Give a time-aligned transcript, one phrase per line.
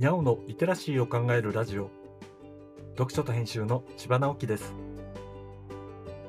[0.00, 1.90] にゃおのリテラシーを考えるラジオ。
[2.92, 4.74] 読書と編集の千葉直樹です。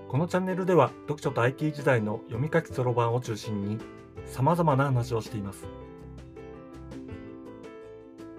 [0.09, 3.77] このチャンネルでは読書と IT 時代の読み書きそろばんを中心に
[4.25, 5.67] 様々な話をしています。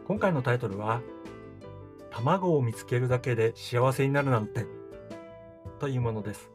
[0.07, 1.01] 今回のタイトルは
[2.11, 4.67] 卵を見つけるだけで幸せになるなんて
[5.79, 6.51] というものです。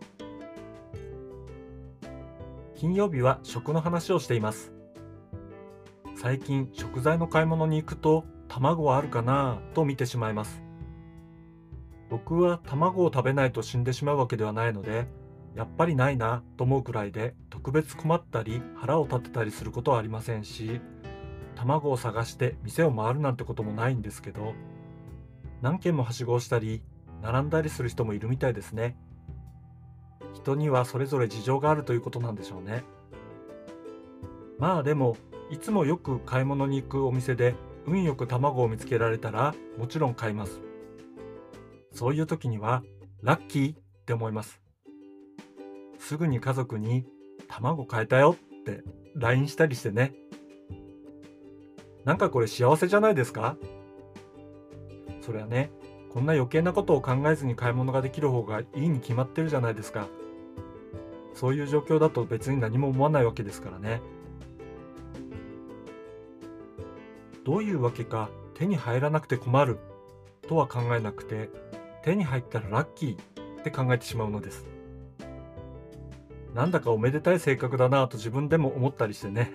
[2.75, 4.71] 金曜日は食の話をしています。
[6.15, 8.23] 最近食材の買い物に行くと
[8.57, 10.63] 卵はあるかなと見てしまいます。
[12.09, 15.07] 僕は卵を食べないと死んでしまうわけではないので
[15.55, 20.79] やっぱりないなと思うくらいで特別困ったり腹を立てたりすることはありませんし
[21.53, 24.53] 卵を探して店を回るなんてこともないんですけど
[25.61, 26.81] 何軒もはしごをしたり
[27.21, 28.95] 並んだりする人もいるみたいですね。
[30.33, 32.83] 人にはそれぞれ事情があるということなんでしょうね。
[34.59, 35.17] まあでも
[35.49, 37.55] いつもよく買い物に行くお店で
[37.87, 40.59] 運よく卵を見つけられたらもちろん買います。
[41.93, 42.83] そういう時には
[43.23, 44.61] ラッキーって思います。
[45.97, 47.05] すぐに家族に
[47.47, 48.83] 卵買えたよって
[49.15, 50.13] LINE したりしてね。
[52.03, 53.57] なんかこれ幸せじゃないですか？
[55.21, 55.71] それはね
[56.11, 60.07] こんな余計なことを考えずに買い物ができる方がいいに決まってるじゃないですか。
[61.33, 64.01] そういう状況だと別に何も思わないわけですからね。
[67.47, 69.79] どういうわけか手に入らなくて困る
[70.49, 71.49] とは考えなくて
[72.03, 74.65] 手に入ったらラッキーって考えてしまうのです。
[76.53, 79.53] なんだかおめでたい性格だなぁと自分でも思ったりしてね。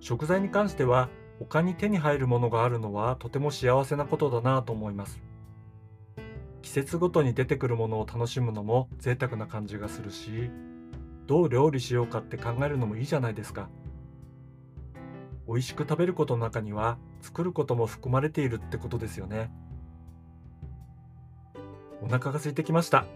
[0.00, 5.18] 食材に関しては他に手に入るものがあるのはとても幸せなことだなと思います。
[6.60, 10.50] 季節ごとに出てくるものを楽しむのも贅沢な感じがするし
[11.26, 13.70] どう料理しようかって考えるのもいいじゃないですか。
[15.46, 19.50] 美味しく食べることの中には作ることも含まれているってことですよね。
[22.02, 23.06] お腹が空いてきました。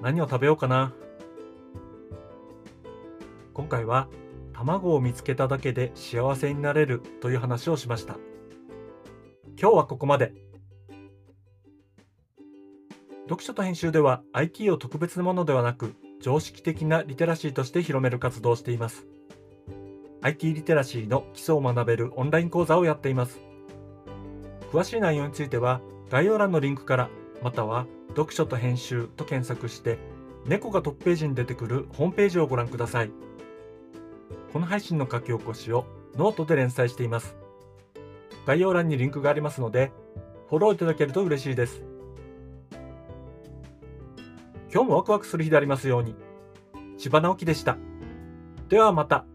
[0.00, 0.92] 何を食べようかな。
[3.54, 4.08] 今回は
[4.52, 8.16] 卵を見つけただけで幸せになれるという話をしました。
[9.60, 10.32] 今日はここまで。
[13.28, 19.06] 読書と編集では IT を特別なものではなく常識的なリテラシーとして広める活動をしています。
[20.22, 23.40] IT リテラシーの基礎を学べるオンライン講座をやっています。
[24.70, 27.10] 詳しい内容については概要欄のリンクから
[27.42, 29.98] または読書と編集と検索して
[30.46, 33.10] 猫がトップページに出てくるホームページをご覧ください。
[34.52, 37.34] この配信の書き起こしをノートで連載しています。
[38.46, 39.90] 概要欄にリンクがありますので
[40.48, 41.82] フォローいただけると嬉しいです。
[44.72, 46.14] 今日もワクワクする日でありますように。
[46.96, 47.76] 千葉直樹でした。
[48.68, 49.26] ではまた。